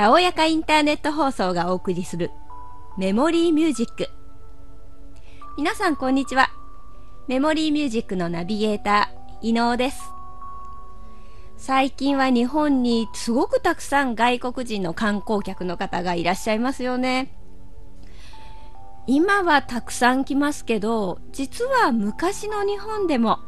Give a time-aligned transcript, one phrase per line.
[0.00, 2.30] たおやかインターネット放送がお送りする
[2.96, 4.08] メモリーミュージック。
[5.58, 6.48] 皆さんこんにちは。
[7.28, 10.00] メモリーミュージックのナビゲーター、伊能です。
[11.58, 17.38] 最近は日本にすごくたくさん外国人の観光客の方がいらっしゃいますよね。
[19.06, 23.40] 今はたくさん来ますけど、実は昔の日本でも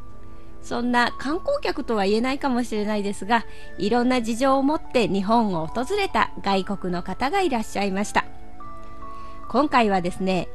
[0.63, 3.45] そんな観光客とは言えないかもしれないですが、
[3.79, 8.25] いろんな事情を持って日本を訪れた外国の方がいらっしゃいました。
[9.49, 10.49] 今回はですね、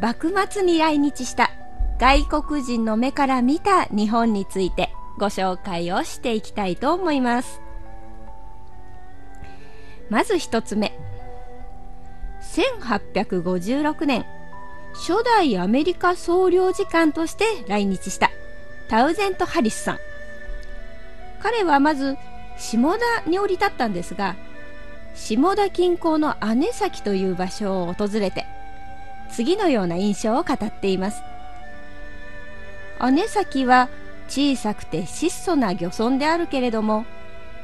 [0.00, 1.50] 幕末に来日した
[1.98, 7.62] 外国人の目から見た日本についてご紹介をしていきたいと思います。
[10.10, 10.92] まず一つ目。
[12.42, 14.26] 1856年、
[14.92, 18.30] 初代アメリカ総領事館として来日した
[18.88, 19.98] タウゼント・ハリスさん。
[21.40, 22.16] 彼はまず
[22.58, 24.34] 下田に降り立ったんですが
[25.14, 28.46] 下田近郊の姉崎という場所を訪れて
[29.30, 31.22] 次のような印象を語っています。
[33.12, 33.88] 姉崎は
[34.28, 37.04] 小さくて質素な漁村であるけれども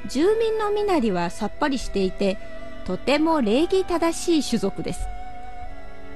[0.07, 2.37] 住民の身なりはさっぱりしていて
[2.85, 5.07] とても礼儀正しい種族です。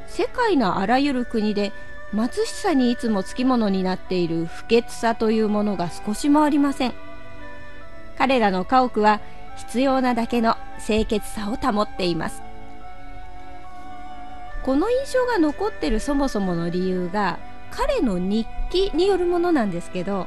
[0.09, 1.73] 世界のあらゆる国で
[2.13, 6.95] 貧しさにいつもつきものになっている不潔さというものが少しもありません。
[8.17, 9.21] 彼らの家屋は
[9.57, 12.43] 必要なだけの清潔さを保っています。
[14.65, 17.39] この印象が残ってるそもそもの理由が
[17.71, 20.27] 彼の日記によるものなんですけど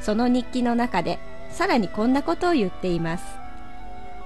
[0.00, 3.24] その日記の中でさらにこんなことを言っています。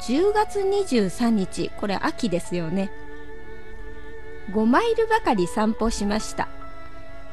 [0.01, 2.91] 10月23日これ秋ですよね。
[4.53, 6.49] 5マイルばかり散歩しました。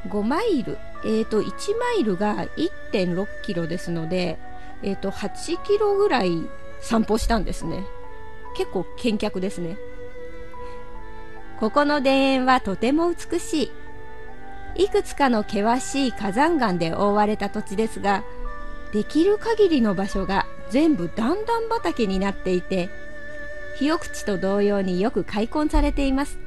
[0.07, 4.39] 5マイル、えーと、1マイルが1.6キロですので、
[4.83, 6.47] えーと、8キロぐらい
[6.81, 7.85] 散歩したんですね。
[8.55, 9.77] 結構見客ですね。
[11.59, 13.71] ここの田園はとても美しい。
[14.77, 18.23] いくつかの険しい火山岩で覆われた土地ですが
[18.93, 22.89] できる限りの場所が全部段々畑になっていて
[23.77, 26.46] 火お口と同様によく開墾されています。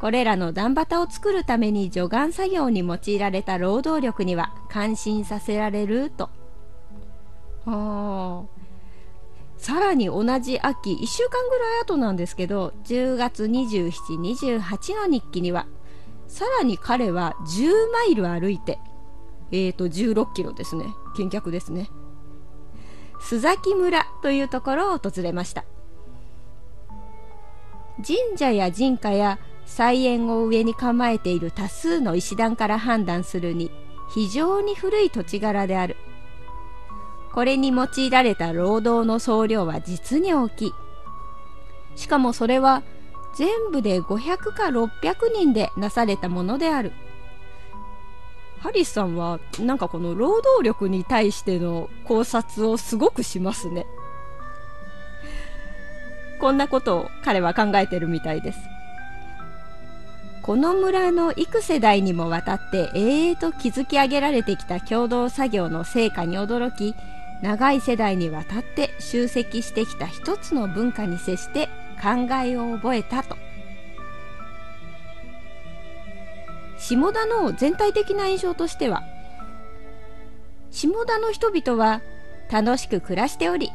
[0.00, 6.30] これらの段畑を作るために除岩作業に用いられた労働力には感心させられると。
[9.56, 13.90] さらに同じ秋1週間ぐらい後なんですけど10月27、
[14.60, 15.66] 28の日記には
[16.28, 18.78] さらに彼は10マイル歩いて
[19.50, 20.84] えーと16キロですね。
[21.18, 21.90] 見客ですね。
[23.20, 25.64] 須崎村というところを訪れました。
[27.96, 29.38] 神社や人家や
[29.68, 33.70] 菜園を上に構えている多数の石段から判断するに
[34.08, 35.96] 非常に古い土地柄である。
[37.32, 40.74] これに用いられた労働の総量は実に大きい。
[41.94, 42.82] しかもそれは
[43.34, 46.92] 全部で500か600人でなされたものである。
[48.58, 53.86] ハリスさんはなんかこの労働力に対しての考察をすごくしますね。
[56.40, 58.58] こんなことを彼は考えてるみたいです。
[60.48, 66.94] この村の幾世代にもわたって永遠と築き上げられてきた共同作業の成果に驚き
[67.42, 71.66] 長い世代にわたって集積してきた一つの文化に接して
[72.00, 73.36] 考えを覚えたと。
[76.78, 79.02] 下田の全体的な印象としては
[80.70, 82.00] 下田の人々は
[82.50, 83.70] 楽しく暮らしており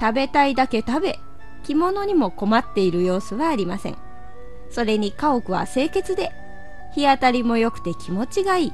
[0.00, 1.18] 食べたいだけ食べ
[1.64, 4.11] 着物にも困っている様子はありません。
[4.72, 6.32] それに家屋は清潔で
[6.94, 8.72] 日当たりも良くて気持ちがいい。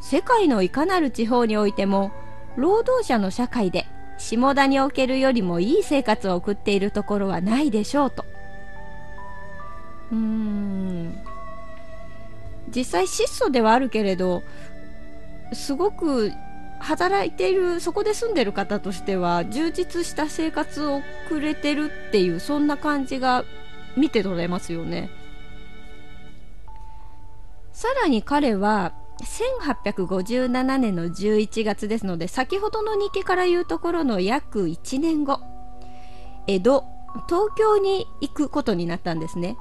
[0.00, 2.12] 世界のいかなる地方においても
[2.56, 3.86] 労働者の社会で
[4.16, 8.24] 下田におけるよりもいい生活を送っているところはないでしょうと。
[10.12, 11.18] うーん。
[12.74, 14.42] 実際質素ではあるけれど
[15.52, 16.32] すごく
[16.80, 23.44] 働いているそこで住んでる方としては充実した生活を送れてるっていうそんな感じが
[23.98, 25.10] 見て取れますよね。
[27.72, 35.40] さらに彼は1857年の11月ですので先ほどの日記から言うところの約1年後
[36.46, 36.84] 江戸
[37.28, 39.56] 東京に行くことになったんですね。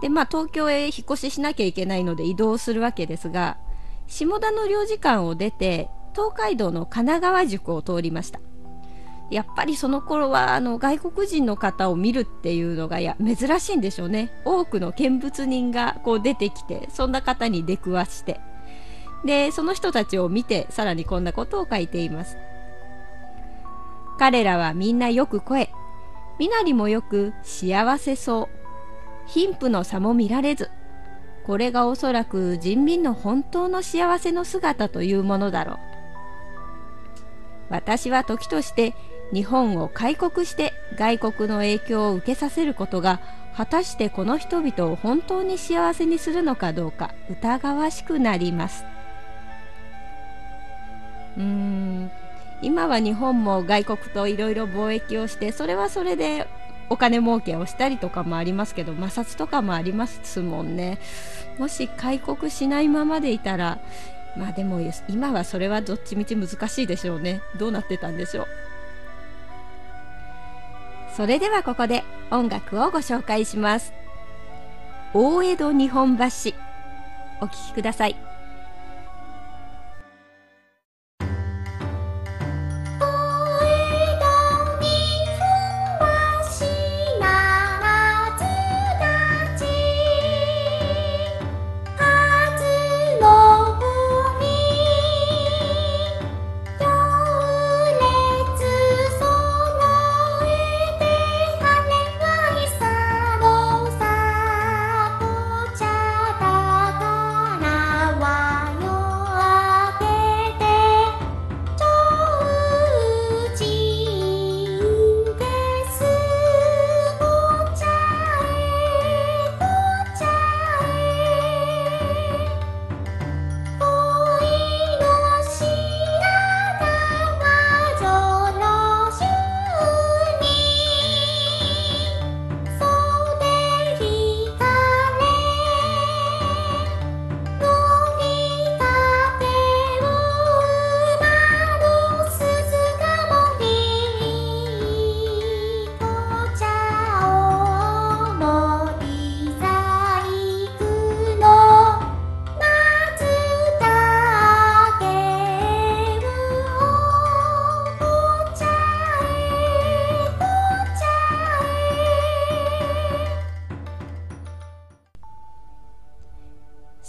[0.00, 3.58] でまあ東京へ引っ越ししなきゃいけないので移動するわけですが
[4.06, 8.40] 下田の領事館を出て東海道の神奈川宿を通りました。
[9.30, 14.32] やっぱりその頃はあの外国人の方を見るっていうのがや珍しいんでしょうね。
[14.44, 18.40] 多くの見物人がこう出てきてそんな方に出くわして。
[19.24, 22.36] でその人たちを見てさらにこんなことを書いています。
[24.18, 25.70] 彼らはみんなよく声
[26.38, 28.48] 身なりもよく幸せそう。
[29.26, 30.70] 貧富の差も見られず。
[31.44, 35.78] これがおそらく人民の本当の幸せの姿というものだろう。
[37.70, 38.94] 私は時として
[39.32, 43.20] 日本を開国して外国の影響を受けさせることが
[43.54, 48.84] 果たしてこの人々を本当に幸せにするのかどうか疑わしくなります。
[51.36, 52.10] うーん。
[52.60, 56.48] 今は日本も外国といろいろ貿易をしてそれはそれで
[56.90, 60.98] お金儲けをしたりとかもありますけど摩擦とかもありますもんね。
[61.58, 63.78] もし開国しないままでいたら
[64.36, 67.42] まあでも今はそれはどっちみち難しいでしょうね。
[67.58, 68.46] どうなってたんでしょう。
[71.18, 73.92] それではここで音楽をご紹介します。
[75.12, 76.24] 大江戸日本橋。
[77.40, 78.27] お聴きください。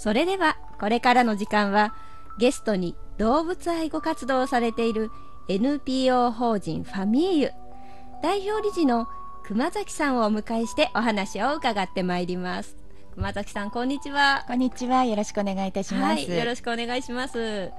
[0.09, 1.93] それではこれからの時間は
[2.39, 5.11] ゲストに動物愛護活動をされている
[5.47, 7.51] NPO 法人ファミーユ
[8.23, 9.07] 代表理事の
[9.43, 12.75] 熊崎さんをお迎えしてお話を伺ってまいります。
[13.13, 14.45] 熊崎さんこんにちは。
[14.47, 15.05] こんにちは。
[15.05, 17.71] よろしくお願いいたします、はい、よろしくお願いします。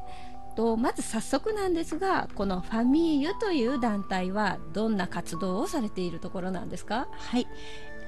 [0.54, 7.08] とまず早速なんですがこのファミーユという団体はどんな活動をされているところなんですか？
[7.10, 7.48] はい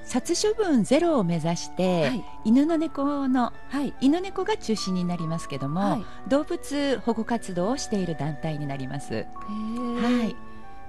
[0.03, 9.13] 殺処分ゼロを目指して、はい、犬の猫の、はい、犬猫が中心になりますけども、はい、動物保護活動をしている団体になります。
[9.15, 10.35] はい。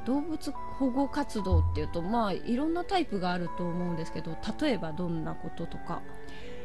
[0.05, 6.03] 動物保護活動っていうとまあいろんなタイプがあると思うんですけど例えばどんなこととか？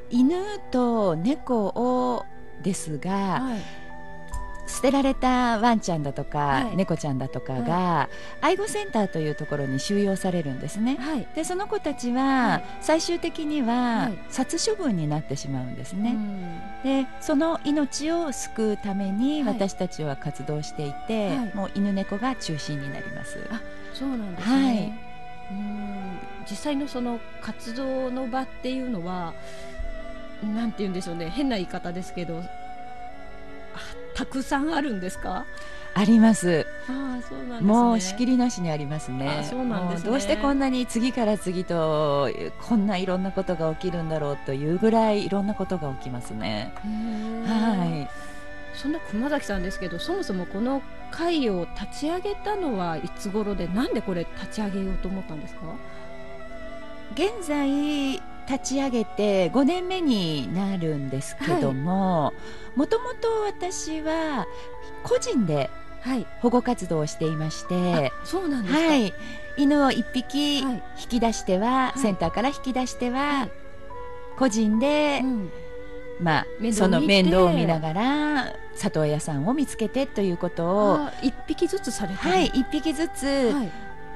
[0.09, 0.35] 犬
[0.71, 2.25] と猫を
[2.63, 3.59] ですが、はい
[4.69, 8.09] 捨てられたワンちゃんだとか、はい、猫ちゃんだとかが、は
[8.41, 16.15] い、愛護センターというところに収容されるんですね、はい、でその子たちは、最終的には殺処分になってしまうんですね、
[16.83, 23.45] でその命を救うために私たちは活動していて、もう犬猫が中心になります。
[23.51, 23.59] あ
[23.93, 24.99] そうなんですね、
[25.51, 26.19] うん。
[26.49, 29.33] 実際のその活動の場っていうのは
[30.43, 31.29] なんて言うんでしょうね。
[31.29, 32.41] 変な言い方ですけど
[34.19, 35.45] たくさんあるんですか？
[35.93, 36.65] あります。
[36.89, 39.47] あそうなん、ね、もう仕切りなしにありますね。
[39.49, 42.29] そうなんです、ね、どうしてこんなに次から次と
[42.67, 46.73] こんないろんなことが起きるんだろうというぐらいいろんなことが起きますね。
[47.45, 48.09] はい。
[48.77, 55.61] そんな熊崎さんですけど、そもそもこの会を立ち上げたのはいつ頃で、なんでこれ立ち上げようと思ったんですか？
[57.13, 62.33] 現在立ち上げて5年目になるんですけども
[62.75, 64.47] もともと私は
[65.03, 65.69] 個人で
[66.41, 69.13] 保護活動をしていまして、はい、そうなんですはい、
[69.57, 73.49] 犬を1匹引き出しては、はい、センターから引き出しては、
[74.37, 75.51] 個人で、うん、
[76.21, 83.71] まあ、その面倒を見ながら里親さんを見つけてということを1匹ずつされてはい1匹ずつ、はい、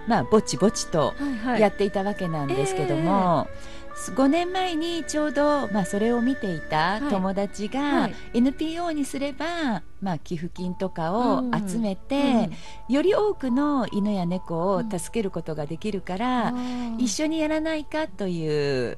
[0.08, 1.14] まあぼちぼちと
[1.60, 3.60] やっていたわけなんですけども、はいはいえ。
[3.60, 12.38] ー5年前にちょうど、まあ、それを見ていた友達が、はい、NPO にすれば、まあ、寄付金とかを集めて、うん。
[12.38, 18.98] うん、より多くの犬や猫を助けることができるから、うん、一緒にやらないかという、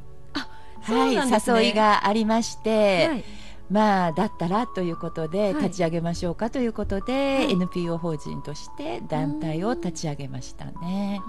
[0.82, 3.08] はい、ね、誘いがありまして。
[3.08, 3.24] はい。
[3.68, 11.20] まあだったらということで立ち上げましょうかということで、はい、NPO 法人として団体を立ち上げましたね。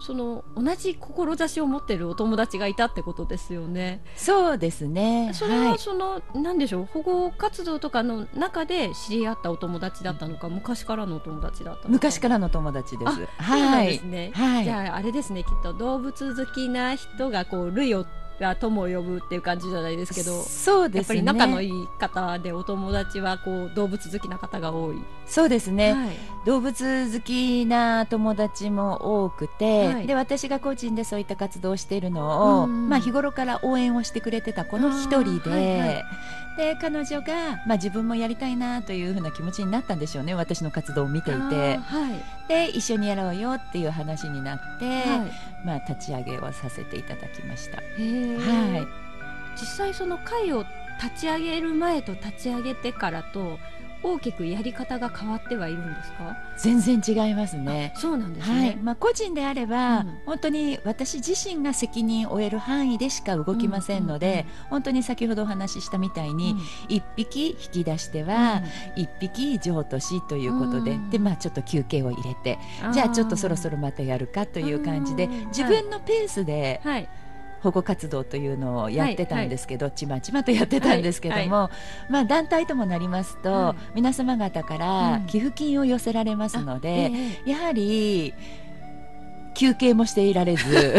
[0.00, 4.02] その同じ志を持ってるお友達がいたってことですよね。
[4.16, 5.32] そうですね。
[5.34, 11.88] それはその、はい、なんでしょう保護活動とかの中で知り合ったお友達だったのか昔からのお友達だったのか。
[11.90, 13.26] 昔からの友達です。
[13.42, 13.86] はい。
[13.88, 14.30] ですね。
[14.34, 18.06] はい、じゃああれですねきっと動物好きな人がこう類を
[18.40, 24.96] が友を呼ぶっていう感じじゃないですけどそうです、ね、やっぱり仲のいい方でお友達はこう動物好きな方が多い。
[25.26, 26.16] そうですね、はい、
[26.46, 36.04] 動物好きな友達も多くて、はい、で私が個人でそういった活動をしているのを、まあ、日頃から応援をしてくれてたこの一人で、はいはい、
[36.58, 40.34] で彼女が、まあ、自分もやりたいなというふうな気持ちになったんでしょうね。
[40.34, 45.04] 私の活動を見ていて、はい、で一緒にやろうよっていう話になって、
[45.64, 47.76] まあ、立ち上げをさせていただきました。
[47.76, 48.86] はい。
[49.54, 50.64] 実際その会を
[51.00, 53.60] 立ち上げる前と立ち上げてからと
[54.02, 56.36] 大きくやり方が変わってはいるんですか？
[56.56, 57.92] 全然違いますね。
[57.96, 68.62] そうなんですね、はい、まあ、個人であれば、うん、本当に私自身が責任を負える範囲でしか動きませんので、うんうんうん、本当に先ほどお話ししたみたいに、うん、1匹引き出しては、
[68.96, 72.58] うん、1匹譲渡しということで、うん、でまあ、ちょっと休憩を入れて
[72.92, 77.08] じゃあちょっとそろそろまたやるかという感じで自分のペースで、はいはい
[77.60, 81.70] 保護活動というのをやってたんですけど、はいはい、ちまちまとやってたんですけども、は
[82.08, 87.10] い、まあ、団体ともなりますと、皆様方から寄付金を寄せられますので、
[87.44, 88.34] うん、やはり
[89.54, 90.94] 休憩もしていられず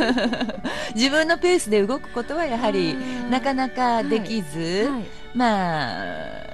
[0.94, 2.96] 自分のペースで動くことはやはり
[3.30, 4.88] なかなかできず、
[5.34, 6.51] まあ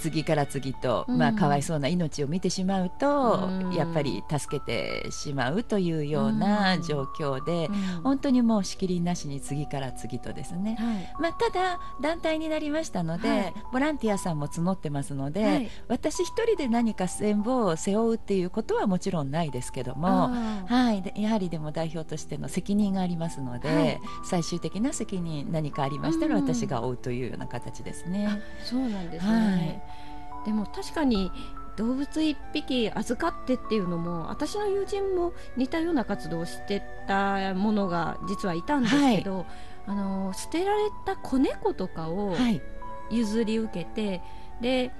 [0.00, 20.30] 次から次と、まあ、かわいそうな命を見てしまうと、うん、やっぱり助けてしまうというような状況で、うん、本当にもう仕切りなしに次から次とですね、はい、まあ、ただ団体になりましたので、はい、ボランティアさんも募ってますので、はい、私一人で何か全部を背負うっていうことはもちろんないですけども、
[20.66, 28.40] はい、やはりでも代表としての責任がありますので、最終的な責任何かありましたら私が負うというような形ですね。
[28.64, 29.82] そうなんですね、
[30.44, 31.30] でも確かに
[31.76, 39.46] 動物1匹預かってっていうのも私の友人も似たような活動をしてたものが実はいたんですけど、はい、
[39.86, 42.36] あの捨てられた子猫とかを
[43.10, 44.22] 譲り受けて、はい、
[44.60, 44.92] で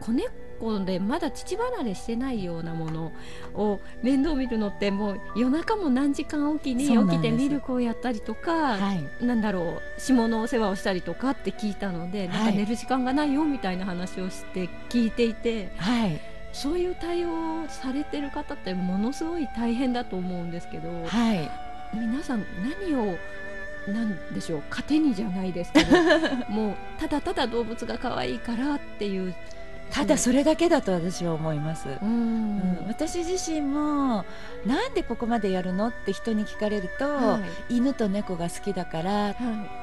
[0.00, 3.12] 子猫構でまだ乳離れしてないようなもの
[3.54, 8.78] を面倒見るのってもう夜中も何時間おきに起きてミルクをやったりとか
[9.20, 15.72] な,、んだろう下のお世話をしたりとかって聞いたので、なんか寝る時間がないよみたいな話をして聞いていて。
[15.76, 16.20] はい。
[16.52, 21.50] そういう対応をされてる方ってものすごい大変だと思うんですけど、はい、
[21.94, 22.46] 皆さん
[22.80, 23.18] 何を
[23.92, 25.96] なんでしょう糧にじゃないですけど
[26.48, 29.34] もうただただ動物が可愛いからっていう
[29.90, 34.24] ただそれだけだと私は思います、うん、うん、私自身も
[34.66, 37.40] なんでここまでやるのって人に聞かれると、は
[37.70, 39.34] い、犬と猫が好きだから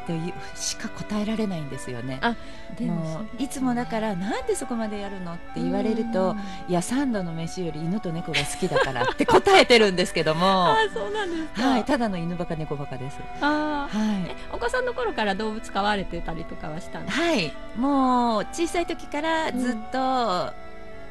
[0.05, 2.19] というしか答えられないんですよね。
[2.21, 2.35] あ
[2.77, 6.35] でもいつもだからなんでそこまでやるのって言われると
[6.67, 10.71] いや三度の飯より犬と猫が好きだからって答えてるんですけども。
[10.73, 13.17] あそうなんですはい、ただの犬バカ猫バカです。
[13.41, 17.23] あはい、お子さんの頃から動物飼われてたりとかはしたんですか？
[17.23, 17.53] はい。
[17.77, 20.53] もう小さい時からずっと、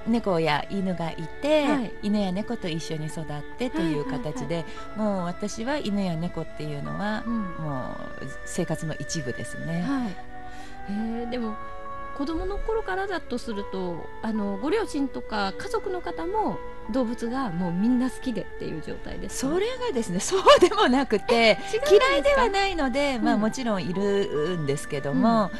[0.06, 3.24] 猫や犬がいて、はい、犬や猫と一緒に育っ
[3.58, 4.64] てという形で、
[4.96, 9.82] もう私は犬や猫っていうのは、うん、もう生活の一部ですね。
[9.82, 10.16] はい、
[10.88, 11.54] えー、でも
[12.16, 16.58] 子供の頃からだとするとあのご両親とか家族の方も
[16.90, 19.38] 動物がもうみんな好きでっていう状態です。
[19.38, 21.58] それがですねそうでもなくて
[21.90, 25.50] 嫌いではないので、まあ、もちろんいるんですけども、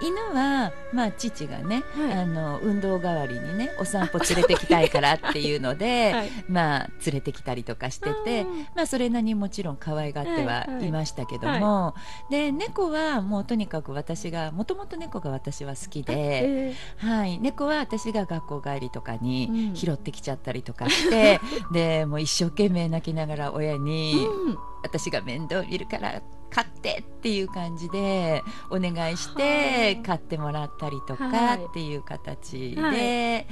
[0.00, 8.44] うん、犬は、まあ、父がね、はい、あの運動代わりにねお散歩連れてきたいからっていうので、 はい、まあ、連れてきたりとかしてて、
[8.74, 11.94] まあ、それなりにもちろん可愛がってはいましたけども、は
[12.28, 21.40] い、で猫はもうとにかく私がもともと猫が私は好きで、はい、猫は私が学校帰りとかに拾ってきちゃったりとかして、
[21.72, 33.46] でもう一生懸命泣きながら親に、うん、私が面倒見るから買ってっていう感じでお願いして買ってもらったりとかっていう形で。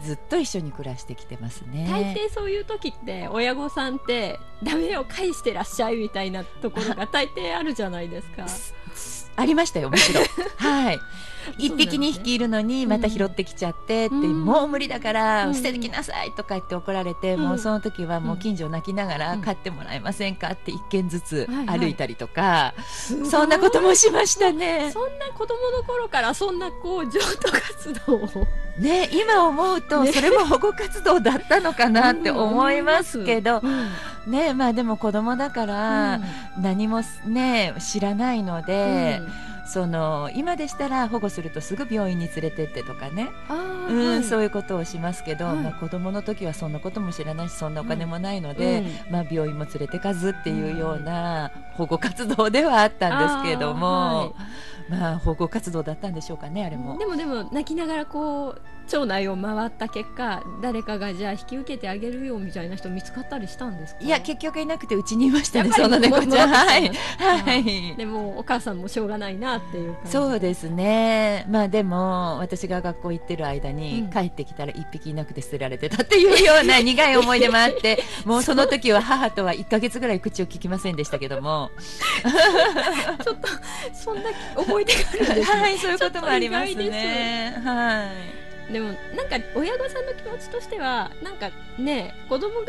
[0.00, 1.86] ずっと一緒に暮らしてきてますね。
[1.86, 8.46] 大抵そういう時って親御さんってダメを返してらっしゃいみたいなところが大抵あるじゃないですか
[9.36, 10.20] ありましたよもちろ。
[10.20, 10.24] ん
[10.56, 11.00] はい
[11.58, 22.74] 1匹2匹いるのにまた拾ってきちゃってって、もう無理だから捨ててきなさいとか言って怒られて、もうその時はもう近所泣きながら飼ってもらえませんかって1軒ずつ歩いたりとか、
[23.28, 24.90] そんなこともしましたね。
[24.92, 28.46] そんな子供の頃からそんなこう譲渡活動を
[28.78, 33.68] ね今思うとそれも保護活動だったのかなって思いますけど、ね
[34.54, 36.20] まあでも子供だから
[36.60, 43.30] 何もね知らないので、うん、その今でしたら保護するとすぐ病院に連れてってとかね、
[43.88, 54.34] うん、はい、そういうことをしますけど、はい、まあ、子供の時はそんなことも知らないしそんなお金もないので、うん、まあ、病院も連れてかずっていうような保護活動ではあったんですけども。
[54.90, 56.98] まあ保護活動だったんでしょうかねあれも。
[56.98, 64.00] でもでも泣きながらこう町内を回った結果誰かがじゃあ引き受けてあげるよみたいな人見つかったりしたんですか？
[64.02, 66.48] いや結局いなくてうちにいましたねその猫ちゃん。
[66.48, 71.46] はい、はい、でもお母さんもしょうがないなっていうそうですね。
[71.48, 81.70] まあでも私が学校行ってる間に、帰ってきたら一匹いなくて捨てられてたっていうような苦い思い出もあって もうその時は母とは1か月ぐらい口を聞きませんでしたけども。
[83.22, 83.48] ちょっと
[83.92, 85.60] そんな思い出があるんですね。
[85.60, 87.60] はいそういうこともありますね。
[87.64, 88.04] は
[88.38, 88.96] いでもなん
[89.28, 92.66] か親御さんの気持ちとしてはなんかね子供が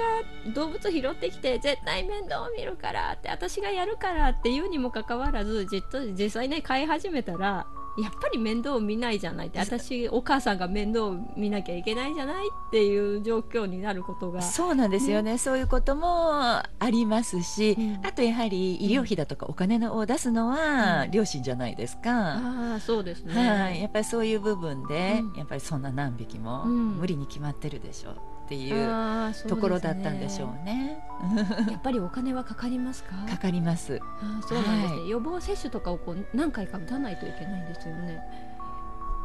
[0.53, 7.65] 動物拾ってきて絶対面倒見るからって私がやるからっていうにもかかわらず実際ね飼い始めたら
[7.97, 14.41] やっぱり面倒見ないじゃないって私お母さんが面倒見なきゃいけないじゃないっていう状況になることが。
[14.41, 28.11] そうなんですよね、ね、そういうこともありますし、うん、あとやはり医療費だとかお金を出すのは両親じゃないですか、うん、あそうですね、はい、やっぱりそういう部分で、うん、やっぱりそんな何匹も無理に決まってるでしょ。
[28.11, 30.99] うっていうところだったんでしょうね。
[31.71, 33.15] やっぱりお金はかかりますか？
[33.29, 34.01] かかります。
[34.21, 38.21] あそうなんですね、はい、予防接種とかをこう何回か打たないといけないんですよね。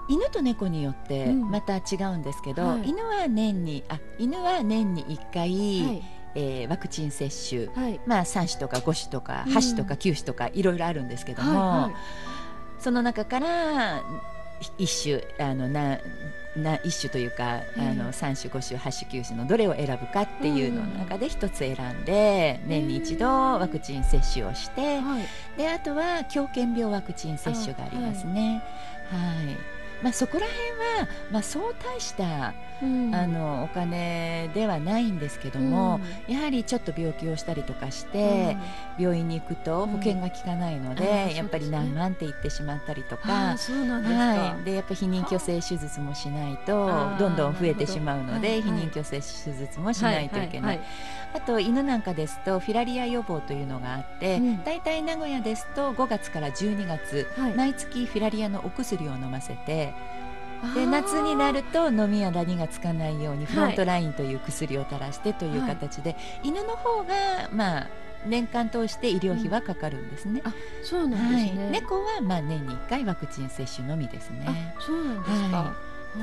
[0.08, 6.02] 犬と猫によってまた違うんですけど、うんはい、犬は年にあ犬は年に1回、はい。
[6.34, 11.92] えー、ワクチン接種、はい、まあ3種とか5種とか8種とか9種とかいろいろあるんですけども、はいはい、
[12.78, 14.02] その中から
[14.78, 15.98] 1種あのな
[16.56, 25.00] な一種というか、あの3種5種8種9種のどれを選ぶかっていうの中で一つ選んで、年に一度ワクチン接種をして、
[25.56, 28.62] であとは狂犬病ワクチン接種がありますね。
[29.10, 29.16] は
[29.74, 38.56] いまあ、そこら辺は、まあ、そう大した、うん、あのお金ではないんですけども、うん、やはりちょっと病気をしたりとかして、
[38.98, 43.56] うん、病院に行くと保険が効かないので、やっぱり何万って言ってしまったりとか
[44.18, 46.86] はい、でやっぱり避妊去勢手術もしないと
[47.18, 50.80] どんどん増えてしまうので、避妊去勢手術もしないといけない。
[51.34, 59.87] あと犬なんかですとフィラリア予防というのがあって、大体名古屋ですと5月から12月、毎月フィラリアのお薬を飲ませて
[60.74, 67.88] で夏になると飲みやダニがつかないようにフロントラインという薬を垂らしてという形で、はい、犬の方がまあ
[68.26, 70.40] 年間通して医療費はかかるんですね。
[70.44, 74.74] うん、あそうなんですね、はい、猫はまあ年に1回ワクチン接種のみですね。
[74.80, 76.16] そうなんですか、はい、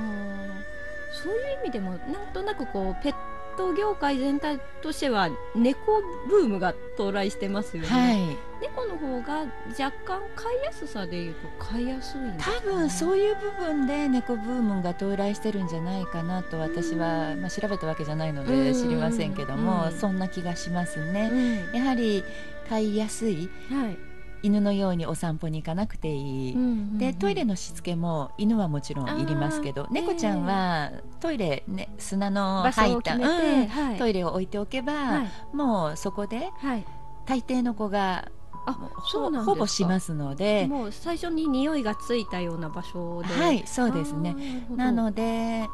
[1.13, 1.99] そういう意味でもなん
[2.33, 3.15] となくこうペッ
[3.57, 9.39] ト業界全体としては猫ブームが到来してますよね、はい、猫の方が
[9.79, 21.65] 若干飼いやすさでいうと飼いやすい、ね、多分そういう部分で猫ブームが到来してるんじゃないかなと私は、まあ、調べたわけじゃないので知りませんけども、そんな気がしますね。
[21.73, 22.23] やはり
[22.69, 24.14] 飼いやすい、はい
[24.45, 33.21] 犬のようにお散歩に行かなくていい、うんうんうん、でトイレのしつけも犬はもちろんいりますけど猫ちゃんはトイレ、ね、砂の入った、うん
[33.67, 36.85] はい、トイレを置いておけば、はい、もうそこで、はい、
[37.25, 38.31] 大抵の子が
[38.67, 38.77] あ
[39.11, 40.65] そうなんほぼしますので。
[40.67, 43.27] もう最初に匂いがついたような場所で。
[43.29, 44.35] はいそうですね。
[44.75, 45.67] なので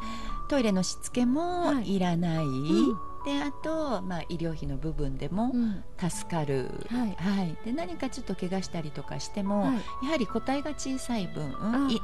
[0.51, 1.97] トイレのしつけもい。
[1.97, 2.99] らない、はいうん。
[3.23, 5.53] であと、まあ、医療費の部分でも
[5.97, 11.55] 助かる、うん、はい、はい、で何かちょっと怪我したりとかしても、はい、やはり個体が小さい分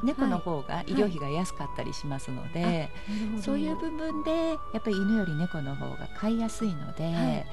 [0.02, 2.70] 猫の方が医療費が安かったりしますので、は
[3.38, 7.44] い、そういう部分でやっぱり犬より猫の方が飼いやすいので。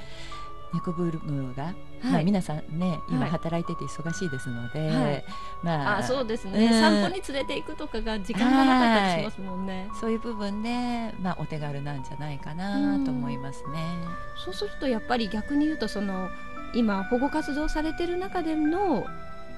[0.76, 5.26] 猫ブームが、はい、まあ、皆さんね今働いてて忙しいですので、はい、
[5.64, 13.80] まあそうですね、うん、散歩に連れて行くとかが時間がなかったりしますもんね、そういう部分で、まあ、お手軽なんじゃないかなと思いますね。
[14.44, 16.30] そうするとやっぱり逆に言うとその
[16.74, 19.06] 今保護活動されてる中での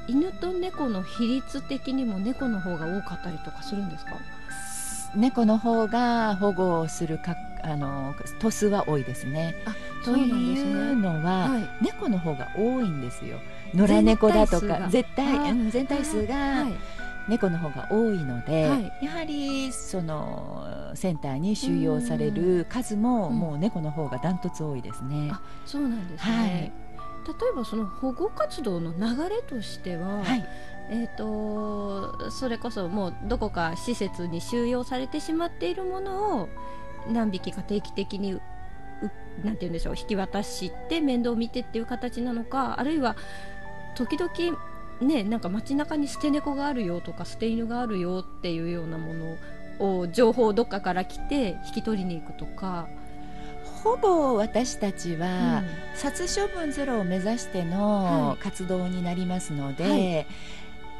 [0.07, 4.11] 犬と猫の比率的にも猫の方が多かったりとかするんですか？
[5.15, 7.35] 猫の方が保護をするか
[7.67, 9.55] あの頭数は多いですね。
[10.05, 13.39] というのは、はい、猫の方が多いんですよ。
[13.73, 16.65] 野良猫だとか絶対全体数が
[17.27, 25.33] 猫の方が多いので、はい、やはりそのセンターに収容される数ももう猫の方がダントツ多いですね。
[25.65, 26.31] そうなんですね。
[26.31, 26.69] はい、例
[27.51, 30.47] えばその保護活動の流れとしては、はい、
[30.89, 36.49] えーと、それこそもうどこか施設に収容されてしまっているものを
[37.11, 38.39] 何匹か定期的に
[39.43, 43.15] なんて言うんでしょう引き渡して面倒を見てっていう形なのかあるいは
[43.95, 44.57] 時々
[45.01, 52.87] ねなんか街中に捨て猫があるよとか捨て犬があるよっていうようなものを情報どっかから来て引き取りに行くとか。
[53.83, 55.63] ほぼ私たちは、
[55.95, 60.27] 殺処分ゼロを目指しての活動になりますので、はい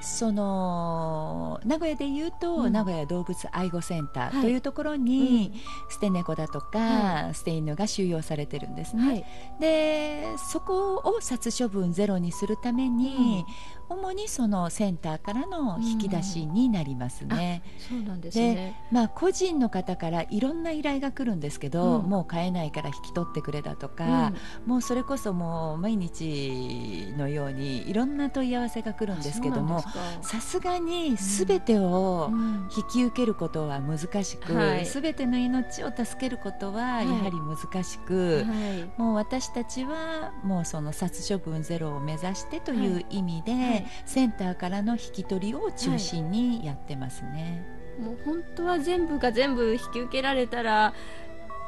[0.02, 5.54] その名古屋でいうと、うん、名古屋動物愛護センターというところに、
[5.90, 9.04] 捨て猫だとか、はい、捨て犬が収容されてるんですね。
[9.04, 9.26] はい、
[9.60, 13.46] でそこを殺処分ゼロにするために、
[13.90, 17.64] 主にそのセンターからの引き出しになりますね。
[17.92, 18.82] うん、そうなんですね。
[18.92, 24.34] まあ、個人の方からいろんな依頼が来るんですけど、うん、もう買えないから引き取ってくれだとか、
[24.66, 29.84] うん、もうそれこそもう毎日のようにいろんな問い合わせが来るんですけども
[30.22, 32.30] さすがにすべてを
[32.76, 38.68] 引き受けることは難しくすべ、ての命を助けることはやはり難しく、はい。
[38.70, 47.66] はい、もう私たちはもうその殺処分ゼロを目指してという意味で、はいセンターからの引き取りを中心にやってますね、
[48.00, 50.94] はい、もう本当は全部が全部引き受けられたら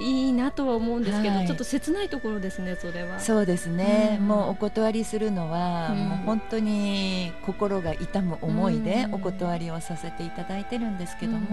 [0.01, 3.19] いいなとは思うんですけど、はい、ちょっと切ないところですね、それは。
[3.19, 11.49] そうですね、うん、もうお断りするのは、うん、もう本当に心が痛む思いでお断りをさせていただいてるんですけども、うん、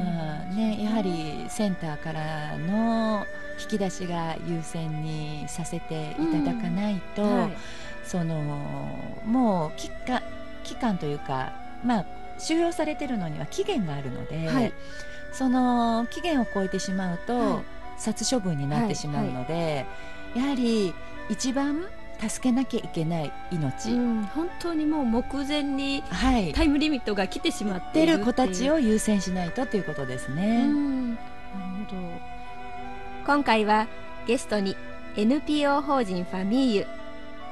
[0.00, 3.26] まあね、やはりセンターからの
[3.60, 7.56] 引き出しが優先にさせていただかないと、はい。
[8.04, 8.36] その
[9.24, 10.22] もう期間
[10.62, 11.52] 期間というか、
[11.84, 12.04] まあ、
[12.38, 14.72] 収容されてるのには期限があるので、はい、
[15.32, 17.64] その期限を超えてしまうと、はい、
[17.98, 19.86] 殺処分になってしまうので、
[20.34, 20.94] はい、やはり
[21.28, 21.84] 一番
[22.20, 26.02] 助けなきゃいけない命、うん、本当にもう目前に
[26.54, 30.66] タイムリミットが来てしまっている子たちを優先しないとということですね。
[30.66, 31.16] なる
[31.88, 32.34] ほど。
[33.26, 33.86] 今回は
[34.26, 34.76] ゲストに
[35.16, 36.86] NPO 法人ファミーユ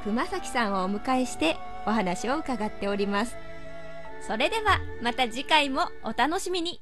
[0.05, 3.37] 熊崎さんをお迎えしてお話を伺っております。
[4.27, 6.82] それではまた次回もお楽しみに